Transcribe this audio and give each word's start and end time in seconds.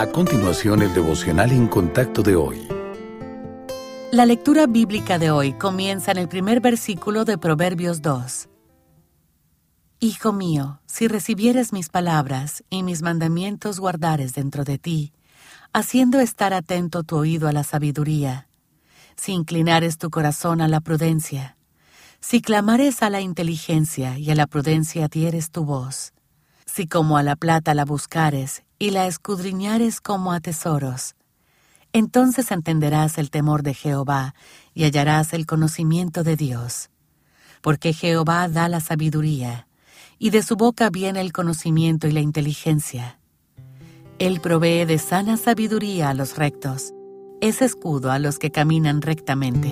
A 0.00 0.06
continuación, 0.06 0.80
el 0.80 0.94
devocional 0.94 1.52
en 1.52 1.68
contacto 1.68 2.22
de 2.22 2.34
hoy. 2.34 2.66
La 4.10 4.24
lectura 4.24 4.66
bíblica 4.66 5.18
de 5.18 5.30
hoy 5.30 5.52
comienza 5.52 6.10
en 6.10 6.16
el 6.16 6.26
primer 6.26 6.62
versículo 6.62 7.26
de 7.26 7.36
Proverbios 7.36 8.00
2. 8.00 8.48
Hijo 10.00 10.32
mío, 10.32 10.80
si 10.86 11.06
recibieres 11.06 11.74
mis 11.74 11.90
palabras 11.90 12.64
y 12.70 12.82
mis 12.82 13.02
mandamientos 13.02 13.78
guardares 13.78 14.32
dentro 14.32 14.64
de 14.64 14.78
ti, 14.78 15.12
haciendo 15.74 16.18
estar 16.18 16.54
atento 16.54 17.02
tu 17.02 17.18
oído 17.18 17.46
a 17.46 17.52
la 17.52 17.62
sabiduría, 17.62 18.48
si 19.16 19.32
inclinares 19.32 19.98
tu 19.98 20.08
corazón 20.08 20.62
a 20.62 20.68
la 20.68 20.80
prudencia, 20.80 21.58
si 22.20 22.40
clamares 22.40 23.02
a 23.02 23.10
la 23.10 23.20
inteligencia 23.20 24.16
y 24.16 24.30
a 24.30 24.34
la 24.34 24.46
prudencia 24.46 25.08
dieres 25.08 25.50
tu 25.50 25.66
voz, 25.66 26.14
si 26.80 26.86
como 26.86 27.18
a 27.18 27.22
la 27.22 27.36
plata 27.36 27.74
la 27.74 27.84
buscares 27.84 28.62
y 28.78 28.88
la 28.88 29.06
escudriñares 29.06 30.00
como 30.00 30.32
a 30.32 30.40
tesoros, 30.40 31.14
entonces 31.92 32.50
entenderás 32.50 33.18
el 33.18 33.30
temor 33.30 33.62
de 33.62 33.74
Jehová 33.74 34.34
y 34.72 34.84
hallarás 34.84 35.34
el 35.34 35.44
conocimiento 35.44 36.22
de 36.24 36.36
Dios. 36.36 36.88
Porque 37.60 37.92
Jehová 37.92 38.48
da 38.48 38.70
la 38.70 38.80
sabiduría, 38.80 39.66
y 40.18 40.30
de 40.30 40.42
su 40.42 40.56
boca 40.56 40.88
viene 40.88 41.20
el 41.20 41.34
conocimiento 41.34 42.08
y 42.08 42.12
la 42.12 42.20
inteligencia. 42.20 43.18
Él 44.18 44.40
provee 44.40 44.86
de 44.86 44.96
sana 44.96 45.36
sabiduría 45.36 46.08
a 46.08 46.14
los 46.14 46.38
rectos, 46.38 46.94
es 47.42 47.60
escudo 47.60 48.10
a 48.10 48.18
los 48.18 48.38
que 48.38 48.50
caminan 48.50 49.02
rectamente. 49.02 49.68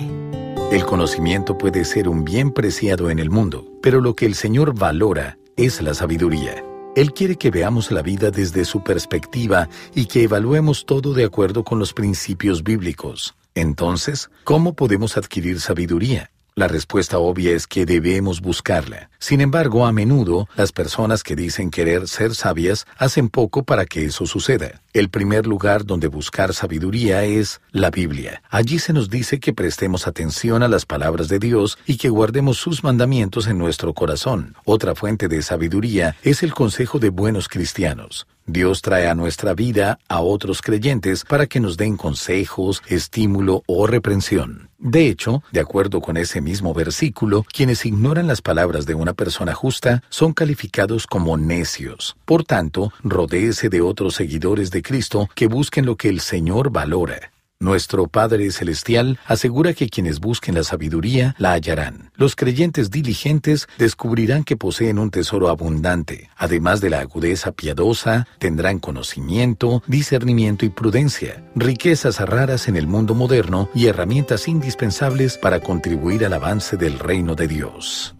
El 0.71 0.85
conocimiento 0.85 1.57
puede 1.57 1.85
ser 1.85 2.07
un 2.07 2.23
bien 2.23 2.51
preciado 2.51 3.09
en 3.09 3.17
el 3.17 3.31
mundo, 3.31 3.65
pero 3.81 3.99
lo 3.99 4.13
que 4.13 4.27
el 4.27 4.35
Señor 4.35 4.77
valora 4.77 5.39
es 5.57 5.81
la 5.81 5.95
sabiduría. 5.95 6.68
Él 6.95 7.13
quiere 7.13 7.35
que 7.35 7.51
veamos 7.51 7.91
la 7.91 8.01
vida 8.01 8.31
desde 8.31 8.65
su 8.65 8.83
perspectiva 8.83 9.69
y 9.93 10.05
que 10.05 10.23
evaluemos 10.23 10.85
todo 10.85 11.13
de 11.13 11.25
acuerdo 11.25 11.63
con 11.63 11.79
los 11.79 11.93
principios 11.93 12.63
bíblicos. 12.63 13.35
Entonces, 13.53 14.29
¿cómo 14.43 14.73
podemos 14.73 15.15
adquirir 15.15 15.59
sabiduría? 15.59 16.31
La 16.59 16.67
respuesta 16.67 17.19
obvia 17.19 17.53
es 17.53 17.67
que 17.67 17.85
debemos 17.85 18.41
buscarla. 18.41 19.09
Sin 19.17 19.39
embargo, 19.39 19.85
a 19.85 19.93
menudo, 19.93 20.49
las 20.57 20.73
personas 20.73 21.23
que 21.23 21.37
dicen 21.37 21.71
querer 21.71 22.05
ser 22.09 22.35
sabias 22.35 22.85
hacen 22.97 23.29
poco 23.29 23.63
para 23.63 23.85
que 23.85 24.03
eso 24.03 24.25
suceda. 24.25 24.81
El 24.91 25.07
primer 25.07 25.47
lugar 25.47 25.85
donde 25.85 26.07
buscar 26.07 26.53
sabiduría 26.53 27.23
es 27.23 27.61
la 27.71 27.91
Biblia. 27.91 28.43
Allí 28.49 28.77
se 28.79 28.91
nos 28.91 29.09
dice 29.09 29.39
que 29.39 29.53
prestemos 29.53 30.05
atención 30.05 30.61
a 30.61 30.67
las 30.67 30.85
palabras 30.85 31.29
de 31.29 31.39
Dios 31.39 31.77
y 31.85 31.95
que 31.95 32.09
guardemos 32.09 32.57
sus 32.57 32.83
mandamientos 32.83 33.47
en 33.47 33.57
nuestro 33.57 33.93
corazón. 33.93 34.57
Otra 34.65 34.95
fuente 34.95 35.29
de 35.29 35.41
sabiduría 35.41 36.17
es 36.23 36.43
el 36.43 36.53
consejo 36.53 36.99
de 36.99 37.07
buenos 37.07 37.47
cristianos. 37.47 38.27
Dios 38.51 38.81
trae 38.81 39.07
a 39.07 39.13
nuestra 39.13 39.53
vida 39.53 39.99
a 40.07 40.21
otros 40.21 40.63
creyentes 40.63 41.23
para 41.23 41.45
que 41.45 41.59
nos 41.59 41.77
den 41.77 41.97
consejos, 41.97 42.81
estímulo 42.87 43.61
o 43.67 43.85
reprensión. 43.85 44.69
De 44.79 45.07
hecho, 45.07 45.43
de 45.51 45.59
acuerdo 45.59 46.01
con 46.01 46.17
ese 46.17 46.41
mismo 46.41 46.73
versículo, 46.73 47.45
quienes 47.53 47.85
ignoran 47.85 48.25
las 48.25 48.41
palabras 48.41 48.87
de 48.87 48.95
una 48.95 49.13
persona 49.13 49.53
justa 49.53 50.01
son 50.09 50.33
calificados 50.33 51.05
como 51.05 51.37
necios. 51.37 52.17
Por 52.25 52.43
tanto, 52.43 52.91
rodéese 53.03 53.69
de 53.69 53.81
otros 53.81 54.15
seguidores 54.15 54.71
de 54.71 54.81
Cristo 54.81 55.29
que 55.35 55.45
busquen 55.45 55.85
lo 55.85 55.95
que 55.95 56.09
el 56.09 56.19
Señor 56.19 56.71
valora. 56.71 57.31
Nuestro 57.61 58.07
Padre 58.07 58.51
Celestial 58.51 59.19
asegura 59.25 59.73
que 59.73 59.89
quienes 59.89 60.21
busquen 60.21 60.55
la 60.55 60.63
sabiduría 60.63 61.35
la 61.37 61.51
hallarán. 61.51 62.09
Los 62.15 62.37
creyentes 62.37 62.89
diligentes 62.89 63.67
descubrirán 63.77 64.45
que 64.45 64.55
poseen 64.55 64.97
un 64.97 65.11
tesoro 65.11 65.49
abundante. 65.49 66.29
Además 66.37 66.79
de 66.79 66.89
la 66.89 67.01
agudeza 67.01 67.51
piadosa, 67.51 68.27
tendrán 68.37 68.79
conocimiento, 68.79 69.83
discernimiento 69.87 70.63
y 70.65 70.69
prudencia, 70.69 71.43
riquezas 71.53 72.21
raras 72.21 72.69
en 72.69 72.77
el 72.77 72.87
mundo 72.87 73.13
moderno 73.13 73.69
y 73.75 73.87
herramientas 73.87 74.47
indispensables 74.47 75.37
para 75.37 75.59
contribuir 75.59 76.23
al 76.23 76.31
avance 76.31 76.77
del 76.77 76.97
reino 76.97 77.35
de 77.35 77.49
Dios. 77.49 78.15